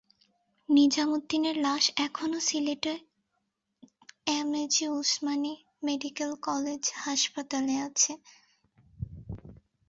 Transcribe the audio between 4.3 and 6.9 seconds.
A G Osmani medical college